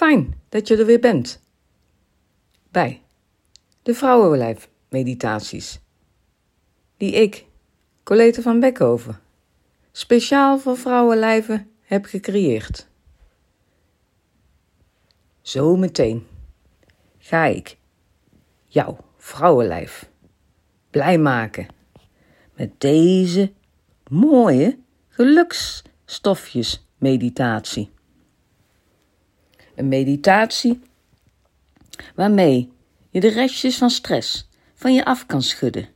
Fijn 0.00 0.40
dat 0.48 0.68
je 0.68 0.76
er 0.76 0.86
weer 0.86 1.00
bent. 1.00 1.40
Bij 2.70 3.02
de 3.82 3.94
vrouwenlijf-meditaties. 3.94 5.80
Die 6.96 7.12
ik, 7.12 7.44
Colette 8.02 8.42
van 8.42 8.60
Bekhoven, 8.60 9.20
speciaal 9.92 10.58
voor 10.58 10.76
vrouwenlijven 10.76 11.70
heb 11.80 12.04
gecreëerd. 12.04 12.88
Zometeen 15.40 16.26
ga 17.18 17.44
ik 17.44 17.76
jouw 18.64 18.96
vrouwenlijf 19.16 20.10
blij 20.90 21.18
maken 21.18 21.66
met 22.54 22.80
deze 22.80 23.52
mooie 24.08 24.78
geluksstofjes 25.08 26.86
meditatie. 26.98 27.90
Een 29.80 29.88
meditatie 29.88 30.80
waarmee 32.14 32.72
je 33.10 33.20
de 33.20 33.28
restjes 33.28 33.78
van 33.78 33.90
stress 33.90 34.48
van 34.74 34.94
je 34.94 35.04
af 35.04 35.26
kan 35.26 35.42
schudden 35.42 35.88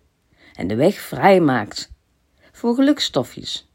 en 0.55 0.66
de 0.66 0.74
weg 0.74 0.95
vrijmaakt 0.95 1.91
voor 2.52 2.74
gelukstofjes 2.74 3.69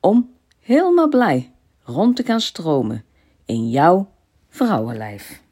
om 0.00 0.34
helemaal 0.60 1.08
blij 1.08 1.52
rond 1.82 2.16
te 2.16 2.22
gaan 2.24 2.40
stromen 2.40 3.04
in 3.44 3.70
jouw 3.70 4.10
vrouwenlijf. 4.48 5.42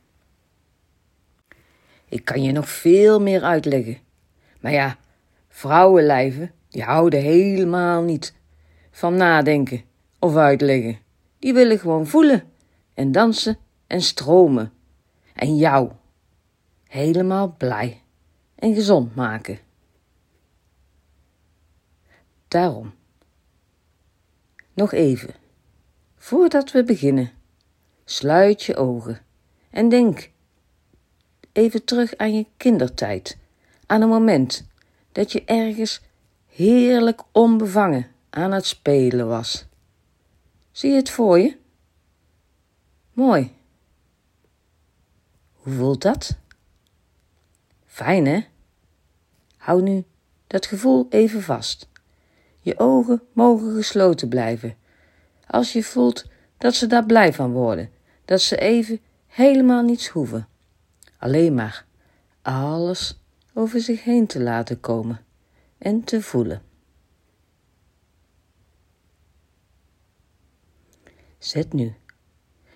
Ik 2.09 2.25
kan 2.25 2.43
je 2.43 2.53
nog 2.53 2.69
veel 2.69 3.21
meer 3.21 3.43
uitleggen, 3.43 3.99
maar 4.61 4.73
ja, 4.73 4.99
vrouwenlijven 5.49 6.53
die 6.69 6.83
houden 6.83 7.21
helemaal 7.21 8.03
niet 8.03 8.35
van 8.91 9.17
nadenken 9.17 9.83
of 10.19 10.37
uitleggen. 10.37 10.99
Die 11.39 11.55
willen 11.55 11.79
gewoon 11.79 12.07
voelen 12.07 12.43
en 12.95 13.13
dansen 13.13 13.59
en 13.87 14.03
stromen. 14.03 14.73
En 15.35 15.57
jou 15.57 15.91
helemaal 16.85 17.55
blij 17.59 18.03
en 18.55 18.75
gezond 18.75 19.15
maken. 19.15 19.59
Daarom, 22.49 22.95
nog 24.73 24.93
even, 24.93 25.35
voordat 26.17 26.73
we 26.73 26.85
beginnen, 26.85 27.33
sluit 28.05 28.63
je 28.63 28.77
ogen 28.77 29.21
en 29.71 29.89
denk 29.89 30.31
even 31.53 31.85
terug 31.85 32.17
aan 32.17 32.35
je 32.35 32.47
kindertijd, 32.57 33.39
aan 33.87 34.03
een 34.03 34.09
moment 34.09 34.67
dat 35.13 35.33
je 35.33 35.45
ergens 35.45 36.01
heerlijk 36.47 37.23
onbevangen 37.33 38.07
aan 38.31 38.53
het 38.53 38.67
spelen 38.67 39.29
was. 39.29 39.67
Zie 40.71 40.91
je 40.91 40.97
het 40.97 41.11
voor 41.11 41.39
je? 41.39 41.57
Mooi. 43.13 43.56
Hoe 45.67 45.75
voelt 45.75 46.03
dat? 46.03 46.39
Fijn, 47.87 48.27
hè? 48.27 48.45
Hou 49.57 49.83
nu 49.83 50.05
dat 50.47 50.67
gevoel 50.67 51.07
even 51.11 51.43
vast. 51.43 51.89
Je 52.61 52.79
ogen 52.79 53.23
mogen 53.33 53.75
gesloten 53.75 54.29
blijven. 54.29 54.77
Als 55.47 55.73
je 55.73 55.83
voelt 55.83 56.25
dat 56.59 56.75
ze 56.75 56.87
daar 56.87 57.07
blij 57.07 57.33
van 57.33 57.53
worden, 57.53 57.91
dat 58.25 58.41
ze 58.41 58.57
even 58.57 59.01
helemaal 59.27 59.83
niets 59.83 60.09
hoeven. 60.09 60.49
Alleen 61.19 61.55
maar 61.55 61.87
alles 62.43 63.21
over 63.55 63.81
zich 63.81 64.05
heen 64.05 64.27
te 64.27 64.43
laten 64.43 64.81
komen 64.81 65.25
en 65.79 66.05
te 66.05 66.23
voelen. 66.23 66.63
Zet 71.39 71.73
nu 71.73 71.95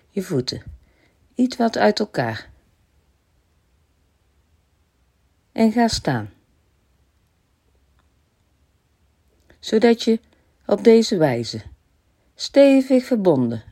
je 0.09 0.21
voeten 0.21 0.63
iets 1.35 1.57
wat 1.57 1.77
uit 1.77 1.99
elkaar 1.99 2.50
en 5.51 5.71
ga 5.71 5.87
staan. 5.87 6.29
Zodat 9.59 10.03
je 10.03 10.19
op 10.65 10.83
deze 10.83 11.17
wijze 11.17 11.61
stevig 12.35 13.05
verbonden 13.05 13.63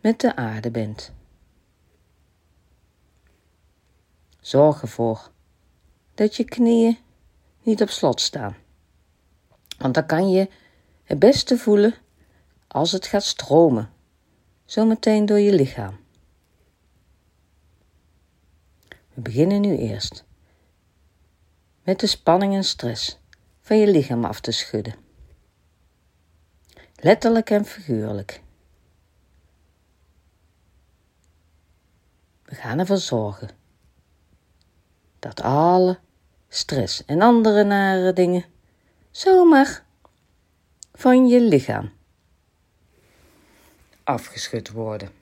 met 0.00 0.20
de 0.20 0.36
aarde 0.36 0.70
bent. 0.70 1.12
Zorg 4.40 4.82
ervoor 4.82 5.30
dat 6.14 6.36
je 6.36 6.44
knieën 6.44 6.98
niet 7.62 7.82
op 7.82 7.88
slot 7.88 8.20
staan. 8.20 8.56
Want 9.78 9.94
dan 9.94 10.06
kan 10.06 10.30
je 10.30 10.48
het 11.04 11.18
beste 11.18 11.58
voelen 11.58 11.94
als 12.68 12.92
het 12.92 13.06
gaat 13.06 13.24
stromen, 13.24 13.90
zometeen 14.64 15.26
door 15.26 15.38
je 15.38 15.52
lichaam. 15.52 16.01
We 19.14 19.20
beginnen 19.20 19.60
nu 19.60 19.76
eerst 19.76 20.24
met 21.82 22.00
de 22.00 22.06
spanning 22.06 22.54
en 22.54 22.64
stress 22.64 23.18
van 23.60 23.78
je 23.78 23.86
lichaam 23.86 24.24
af 24.24 24.40
te 24.40 24.50
schudden. 24.50 24.94
Letterlijk 26.96 27.50
en 27.50 27.64
figuurlijk. 27.64 28.42
We 32.44 32.54
gaan 32.54 32.78
ervoor 32.78 32.98
zorgen 32.98 33.50
dat 35.18 35.40
alle 35.40 35.98
stress 36.48 37.04
en 37.04 37.22
andere 37.22 37.64
nare 37.64 38.12
dingen 38.12 38.44
zomaar 39.10 39.84
van 40.92 41.26
je 41.26 41.40
lichaam 41.40 41.92
afgeschud 44.04 44.70
worden. 44.70 45.21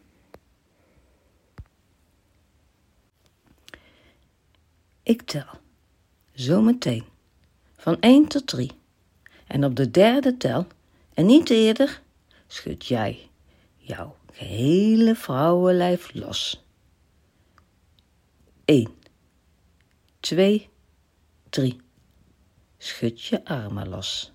Ik 5.10 5.22
tel 5.22 5.60
zometeen 6.32 7.04
van 7.76 8.00
1 8.00 8.28
tot 8.28 8.46
3 8.46 8.70
en 9.46 9.64
op 9.64 9.76
de 9.76 9.90
derde 9.90 10.36
tel 10.36 10.66
en 11.14 11.26
niet 11.26 11.50
eerder 11.50 12.02
schud 12.46 12.86
jij 12.86 13.30
jouw 13.76 14.16
gehele 14.32 15.14
vrouwenlijf 15.14 16.14
los. 16.14 16.64
1 18.64 18.90
2 20.20 20.68
3 21.48 21.80
Schud 22.78 23.22
je 23.22 23.44
armen 23.44 23.88
los. 23.88 24.32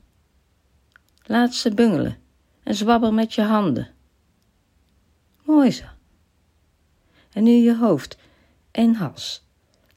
Laat 1.24 1.53
ze 1.53 1.74
bungelen 1.74 2.18
en 2.64 2.75
zwabber 2.75 3.14
met 3.14 3.34
je 3.34 3.41
handen. 3.41 3.94
Mooi 5.44 5.72
zo. 5.72 5.85
En 7.31 7.44
nu 7.44 7.52
je 7.52 7.75
hoofd 7.75 8.18
en 8.72 8.96
hals. 8.96 9.45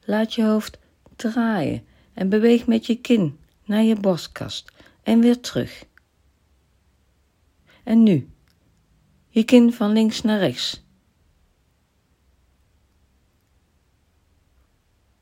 Laat 0.08 0.34
je 0.34 0.44
hoofd 0.44 0.78
draaien 1.16 1.86
en 2.12 2.28
beweeg 2.28 2.66
met 2.66 2.86
je 2.86 3.00
kin 3.00 3.40
naar 3.64 3.82
je 3.82 3.96
borstkast 3.96 4.72
en 5.02 5.20
weer 5.20 5.40
terug. 5.40 5.84
En 7.84 8.02
nu 8.02 8.30
je 9.28 9.44
kin 9.44 9.72
van 9.72 9.92
links 9.92 10.22
naar 10.22 10.38
rechts. 10.38 10.84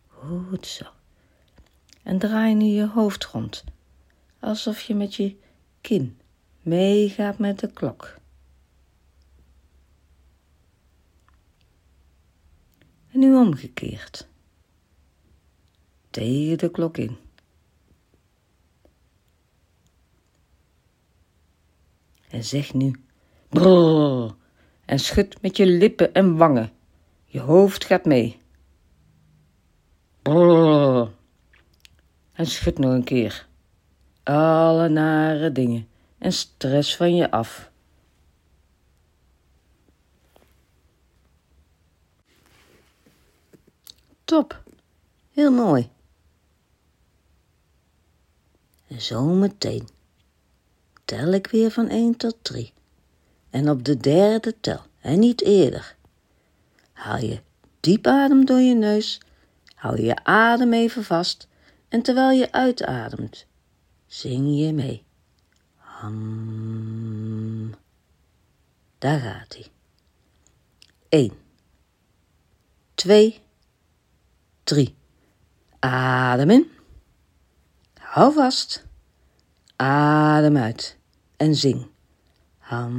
Goed 0.08 0.66
zo. 0.66 0.84
En 2.02 2.18
draai 2.18 2.54
nu 2.54 2.64
je 2.64 2.86
hoofd 2.86 3.24
rond, 3.24 3.64
alsof 4.40 4.80
je 4.82 4.94
met 4.94 5.14
je 5.14 5.36
kin 5.80 6.18
meegaat 6.60 7.38
met 7.38 7.58
de 7.58 7.72
klok. 7.72 8.18
En 13.12 13.18
nu 13.18 13.34
omgekeerd. 13.34 14.28
Tegen 16.16 16.58
de 16.58 16.70
klok 16.70 16.96
in. 16.96 17.16
En 22.28 22.44
zeg 22.44 22.74
nu 22.74 22.94
brrr 23.48 24.34
en 24.84 24.98
schud 24.98 25.42
met 25.42 25.56
je 25.56 25.66
lippen 25.66 26.14
en 26.14 26.36
wangen. 26.36 26.72
Je 27.24 27.40
hoofd 27.40 27.84
gaat 27.84 28.04
mee. 28.04 28.38
Brrr 30.22 31.10
en 32.32 32.46
schud 32.46 32.78
nog 32.78 32.92
een 32.92 33.04
keer. 33.04 33.46
Alle 34.22 34.88
nare 34.88 35.52
dingen 35.52 35.88
en 36.18 36.32
stress 36.32 36.96
van 36.96 37.14
je 37.14 37.30
af. 37.30 37.70
Top, 44.24 44.62
heel 45.30 45.52
mooi. 45.52 45.94
En 48.96 49.02
zo 49.02 49.24
meteen 49.24 49.88
tel 51.04 51.32
ik 51.32 51.46
weer 51.46 51.70
van 51.70 51.88
1 51.88 52.16
tot 52.16 52.36
3. 52.42 52.72
En 53.50 53.70
op 53.70 53.84
de 53.84 53.96
derde 53.96 54.60
tel, 54.60 54.80
en 55.00 55.18
niet 55.18 55.42
eerder, 55.42 55.96
haal 56.92 57.18
je 57.18 57.40
diep 57.80 58.06
adem 58.06 58.44
door 58.44 58.60
je 58.60 58.74
neus, 58.74 59.20
hou 59.74 60.02
je 60.02 60.24
adem 60.24 60.72
even 60.72 61.04
vast 61.04 61.48
en 61.88 62.02
terwijl 62.02 62.38
je 62.38 62.52
uitademt, 62.52 63.46
zing 64.06 64.58
je 64.58 64.72
mee. 64.72 65.04
Ham. 65.74 67.74
Daar 68.98 69.20
gaat 69.20 69.54
hij. 69.54 69.66
1, 71.08 71.32
2, 72.94 73.40
3. 74.64 74.94
Adem 75.78 76.50
in. 76.50 76.70
Hou 77.94 78.32
vast. 78.32 78.85
Adem 79.76 80.56
uit 80.56 80.96
en 81.36 81.54
zing. 81.54 81.86
Ham. 82.58 82.94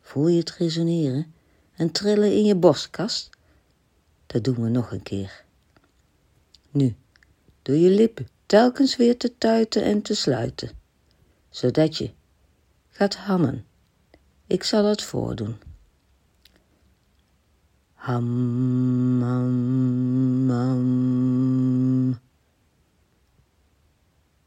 Voel 0.00 0.28
je 0.28 0.38
het 0.38 0.50
resoneren 0.50 1.34
en 1.76 1.90
trillen 1.90 2.32
in 2.32 2.44
je 2.44 2.54
borstkast? 2.54 3.30
Dat 4.26 4.44
doen 4.44 4.62
we 4.62 4.68
nog 4.68 4.92
een 4.92 5.02
keer. 5.02 5.44
Nu, 6.70 6.96
door 7.62 7.76
je 7.76 7.90
lippen 7.90 8.28
telkens 8.46 8.96
weer 8.96 9.16
te 9.16 9.38
tuiten 9.38 9.82
en 9.82 10.02
te 10.02 10.14
sluiten, 10.14 10.70
zodat 11.50 11.96
je 11.96 12.10
gaat 12.90 13.14
hammen. 13.14 13.66
Ik 14.46 14.64
zal 14.64 14.84
het 14.84 15.02
voordoen. 15.02 15.69
Ham. 18.10 19.20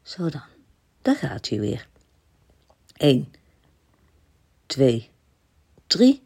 Zo 0.02 0.28
dan, 0.28 0.42
daar 1.02 1.16
gaat 1.16 1.48
hij 1.48 1.60
weer. 1.60 1.88
1, 2.96 3.32
2, 4.66 5.10
3. 5.86 6.22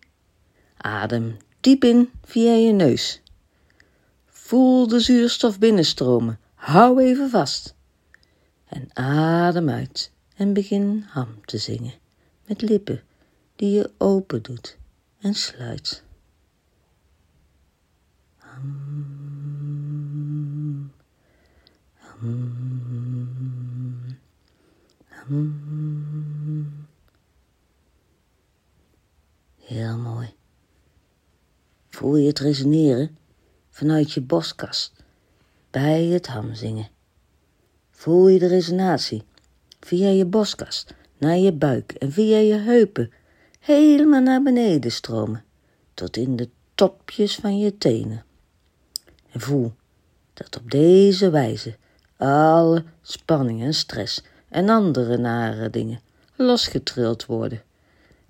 Adem 0.76 1.36
diep 1.60 1.84
in 1.84 2.10
via 2.24 2.52
je 2.52 2.72
neus. 2.72 3.20
Voel 4.26 4.88
de 4.88 5.00
zuurstof 5.00 5.58
binnenstromen. 5.58 6.40
Hou 6.54 7.02
even 7.02 7.30
vast. 7.30 7.74
En 8.64 8.88
adem 8.96 9.68
uit 9.68 10.12
en 10.34 10.52
begin 10.52 11.04
ham 11.08 11.44
te 11.44 11.58
zingen 11.58 11.94
met 12.46 12.62
lippen 12.62 13.02
die 13.56 13.70
je 13.70 13.90
open 13.98 14.42
doet 14.42 14.78
en 15.20 15.34
sluit. 15.34 16.06
Ham, 18.58 18.70
ham, 21.96 22.28
ham. 25.08 26.86
Heel 29.58 29.96
mooi. 29.96 30.34
Voel 31.88 32.16
je 32.16 32.26
het 32.26 32.38
resoneren 32.38 33.18
vanuit 33.70 34.12
je 34.12 34.20
boskast 34.20 34.92
bij 35.70 36.04
het 36.04 36.26
hamzingen. 36.26 36.88
Voel 37.90 38.28
je 38.28 38.38
de 38.38 38.46
resonatie 38.46 39.22
via 39.80 40.08
je 40.08 40.26
boskast 40.26 40.94
naar 41.18 41.36
je 41.36 41.52
buik 41.52 41.92
en 41.92 42.12
via 42.12 42.38
je 42.38 42.54
heupen 42.54 43.12
helemaal 43.60 44.22
naar 44.22 44.42
beneden 44.42 44.92
stromen 44.92 45.44
tot 45.94 46.16
in 46.16 46.36
de 46.36 46.48
topjes 46.74 47.36
van 47.36 47.58
je 47.58 47.78
tenen. 47.78 48.26
En 49.30 49.40
voel 49.40 49.72
dat 50.34 50.56
op 50.56 50.70
deze 50.70 51.30
wijze 51.30 51.76
alle 52.16 52.84
spanning 53.02 53.62
en 53.62 53.74
stress 53.74 54.22
en 54.48 54.68
andere 54.68 55.16
nare 55.16 55.70
dingen 55.70 56.00
losgetrild 56.36 57.26
worden 57.26 57.62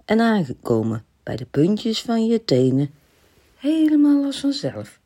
en 0.04 0.20
aangekomen 0.20 1.04
bij 1.22 1.36
de 1.36 1.44
puntjes 1.44 2.02
van 2.02 2.26
je 2.26 2.44
tenen 2.44 2.90
helemaal 3.56 4.22
los 4.22 4.40
vanzelf 4.40 5.00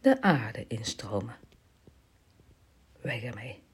de 0.00 0.22
aarde 0.22 0.64
instromen. 0.68 1.36
Weg 3.00 3.22
ermee. 3.22 3.64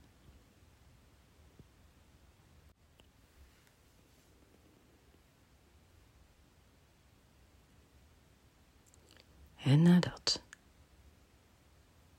En 9.65 9.83
nadat 9.83 10.43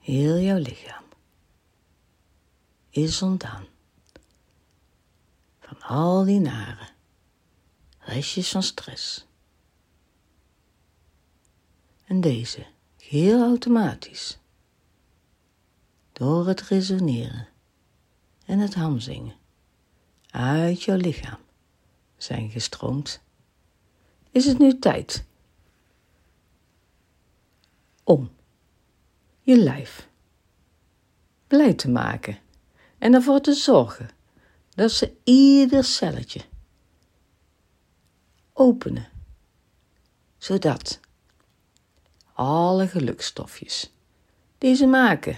heel 0.04 0.38
jouw 0.38 0.58
lichaam 0.58 1.04
is 2.90 3.22
ontdaan 3.22 3.66
van 5.60 5.82
al 5.82 6.26
die 6.26 6.40
nare 6.40 6.90
restjes 8.00 8.52
van 8.52 8.64
stress. 8.64 9.26
En 12.06 12.22
deze 12.22 12.66
heel 12.98 13.42
automatisch 13.42 14.40
door 16.12 16.48
het 16.48 16.62
resoneren 16.62 17.48
en 18.46 18.60
het 18.60 18.74
hamzingen 18.74 19.36
uit 20.30 20.84
jouw 20.84 20.98
lichaam 20.98 21.40
zijn 22.18 22.50
gestroomd, 22.50 23.22
is 24.32 24.46
het 24.46 24.60
nu 24.60 24.80
tijd 24.80 25.26
om 28.04 28.32
je 29.44 29.58
lijf 29.58 30.08
blij 31.48 31.74
te 31.74 31.90
maken. 31.90 32.38
En 32.98 33.14
ervoor 33.14 33.42
te 33.42 33.54
zorgen 33.54 34.10
dat 34.70 34.92
ze 34.92 35.14
ieder 35.24 35.84
celletje 35.84 36.42
openen, 38.54 39.10
zodat 40.38 41.00
alle 42.34 42.88
gelukstofjes 42.88 43.92
die 44.58 44.76
ze 44.76 44.86
maken 44.86 45.38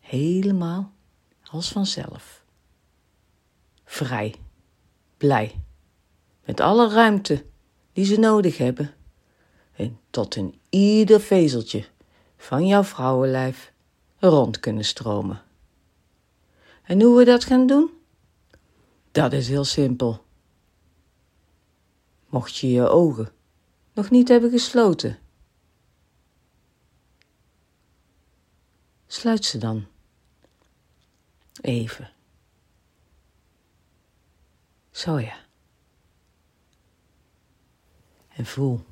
helemaal 0.00 0.92
als 1.42 1.68
vanzelf 1.68 2.44
vrij, 3.84 4.34
blij, 5.16 5.60
met 6.44 6.60
alle 6.60 6.88
ruimte 6.88 7.44
die 7.92 8.04
ze 8.04 8.18
nodig 8.18 8.58
hebben 8.58 8.94
en 9.72 10.00
tot 10.10 10.36
in 10.36 10.60
ieder 10.68 11.20
vezeltje 11.20 11.84
van 12.36 12.66
jouw 12.66 12.82
vrouwenlijf 12.82 13.72
rond 14.18 14.60
kunnen 14.60 14.84
stromen. 14.84 15.42
En 16.82 17.02
hoe 17.02 17.16
we 17.16 17.24
dat 17.24 17.44
gaan 17.44 17.66
doen? 17.66 17.90
Dat 19.12 19.32
is 19.32 19.48
heel 19.48 19.64
simpel. 19.64 20.24
Mocht 22.28 22.56
je 22.56 22.70
je 22.70 22.88
ogen 22.88 23.32
nog 23.92 24.10
niet 24.10 24.28
hebben 24.28 24.50
gesloten, 24.50 25.18
sluit 29.06 29.44
ze 29.44 29.58
dan 29.58 29.86
even. 31.60 32.12
Zo 34.90 35.18
ja. 35.18 35.44
En 38.28 38.46
voel 38.46 38.84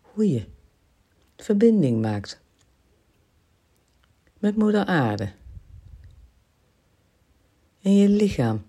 hoe 0.00 0.30
je 0.30 0.46
verbinding 1.42 2.00
maakt 2.00 2.40
met 4.38 4.56
Moeder 4.56 4.84
Aarde 4.84 5.32
en 7.82 7.96
je 7.96 8.08
lichaam 8.08 8.64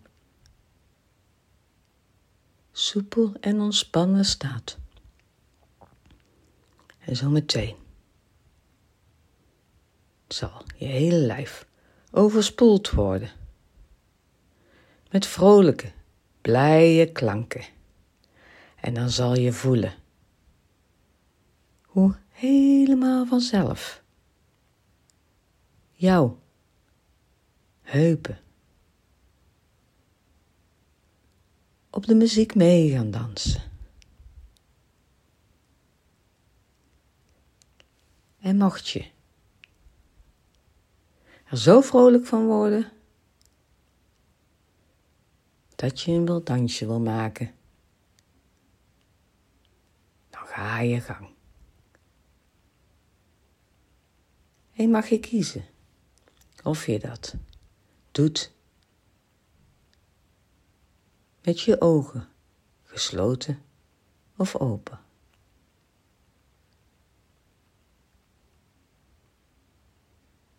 soepel 2.72 3.34
en 3.40 3.60
ontspannen 3.60 4.26
staat. 4.26 4.78
En 7.00 7.16
zo 7.16 7.30
meteen 7.30 7.76
zal 10.28 10.66
je 10.76 10.86
hele 10.86 11.18
lijf 11.18 11.66
overspoeld 12.12 12.90
worden 12.90 13.30
met 15.12 15.26
vrolijke, 15.26 15.92
blije 16.42 17.12
klanken. 17.12 17.66
En 18.76 18.94
dan 18.94 19.10
zal 19.10 19.36
je 19.36 19.54
voelen 19.54 19.94
hoe 21.82 22.16
helemaal 22.42 23.26
vanzelf 23.26 24.04
jouw 25.92 26.40
heupen 27.82 28.40
op 31.90 32.06
de 32.06 32.16
muziek 32.16 32.56
mee 32.56 32.92
gaan 32.92 33.12
dansen. 33.12 33.62
En 38.40 38.58
mocht 38.58 38.90
je 38.90 39.10
er 41.46 41.58
zo 41.58 41.82
vrolijk 41.82 42.26
van 42.26 42.46
worden 42.46 42.92
dat 45.76 46.02
je 46.02 46.12
een 46.12 46.26
wild 46.26 46.46
dansje 46.46 46.86
wil 46.86 47.00
maken, 47.00 47.54
dan 50.30 50.46
ga 50.46 50.80
je 50.80 51.02
gang. 51.02 51.31
en 54.82 54.90
mag 54.90 55.08
je 55.08 55.20
kiezen 55.20 55.66
of 56.64 56.86
je 56.86 57.00
dat 57.00 57.36
doet 58.12 58.52
met 61.42 61.62
je 61.62 61.82
ogen 61.82 62.28
gesloten 62.84 63.62
of 64.38 64.56
open. 64.56 65.00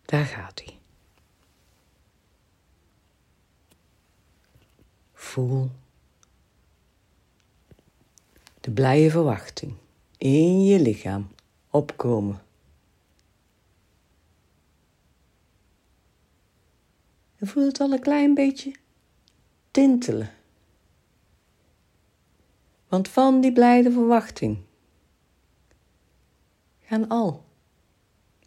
Daar 0.04 0.24
gaat 0.24 0.62
hij. 0.64 0.78
Voel 5.12 5.70
de 8.60 8.70
blije 8.70 9.10
verwachting 9.10 9.76
in 10.16 10.64
je 10.64 10.80
lichaam 10.80 11.34
opkomen. 11.70 12.42
En 17.42 17.48
voel 17.48 17.66
het 17.66 17.80
al 17.80 17.92
een 17.92 18.00
klein 18.00 18.34
beetje 18.34 18.74
tintelen. 19.70 20.30
Want 22.88 23.08
van 23.08 23.40
die 23.40 23.52
blijde 23.52 23.92
verwachting 23.92 24.58
gaan 26.80 27.08
al 27.08 27.44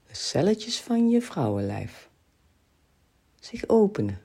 de 0.08 0.16
celletjes 0.16 0.82
van 0.82 1.10
je 1.10 1.22
vrouwenlijf 1.22 2.10
zich 3.40 3.68
openen. 3.68 4.22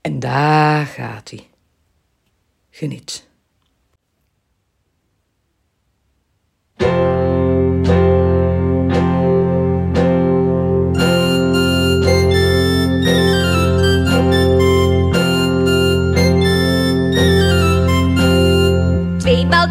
En 0.00 0.18
daar 0.18 0.86
gaat 0.86 1.30
hij. 1.30 1.50
Geniet. 2.70 3.30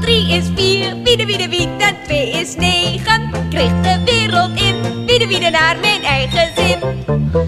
Tweemaal 0.02 0.26
drie 0.26 0.38
is 0.38 0.50
vier, 0.56 0.96
wie 1.04 1.18
de 1.18 1.26
wie 1.26 1.38
de 1.38 1.68
en 1.78 1.96
twee 2.04 2.32
is 2.32 2.56
negen. 2.56 3.30
Kreeg 3.50 3.72
de 3.82 4.02
wereld 4.06 4.60
in, 4.60 5.06
wie 5.06 5.20
de 5.20 5.28
wie 5.28 5.40
de 5.40 5.50
naar 5.50 5.78
mijn 5.82 6.04
eigen 6.04 6.50
zin. 6.56 6.78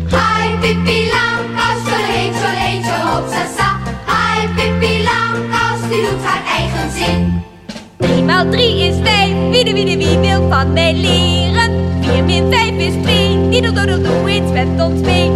Hai 0.10 0.58
Pippi 0.62 1.10
Langkous, 1.12 1.84
zo 1.86 1.96
heet, 1.96 2.34
zo 2.34 2.48
heet, 2.48 2.84
zo 2.84 3.08
hop, 3.08 3.28
sa, 3.30 3.46
sa. 3.58 3.80
Hai 4.06 4.48
Pippi 4.56 5.04
Langkous, 5.04 5.90
die 5.90 6.02
doet 6.02 6.24
haar 6.24 6.44
eigen 6.46 6.92
zin. 6.92 7.44
Driemaal 7.98 8.50
drie 8.50 8.88
is 8.88 8.96
vijf, 9.04 9.34
wie 9.50 9.64
de 9.64 9.74
wie 9.74 9.86
de 9.86 10.20
wil 10.20 10.50
van 10.50 10.74
mij 10.74 10.94
leren. 10.94 11.72
Vier 12.02 12.24
min 12.24 12.52
vijf 12.52 12.78
is 12.78 12.94
twee, 13.04 13.50
die 13.50 13.62
doet 13.62 13.76
doe 13.76 13.86
doe 13.86 14.02
doe 14.02 14.30
iets 14.30 14.52
met 14.52 14.68
ons 14.82 15.02
mee. 15.02 15.32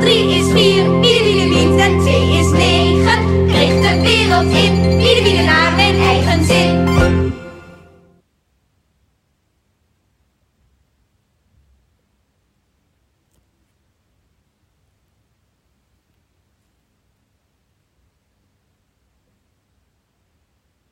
3 0.00 0.38
is 0.38 0.52
4, 0.52 0.84
ieder 1.02 1.34
je 1.34 1.46
en 1.80 2.00
2 2.00 2.38
is 2.38 2.50
9. 2.50 3.46
Kreeg 3.46 3.80
de 3.80 4.00
wereld 4.02 4.52
in 4.52 4.75